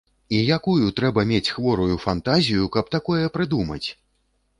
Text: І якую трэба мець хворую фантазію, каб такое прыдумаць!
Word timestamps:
І 0.35 0.37
якую 0.57 0.87
трэба 0.99 1.25
мець 1.31 1.51
хворую 1.57 1.97
фантазію, 2.05 2.71
каб 2.77 2.89
такое 2.97 3.21
прыдумаць! 3.37 3.83